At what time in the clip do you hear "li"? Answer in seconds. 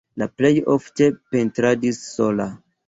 0.21-0.27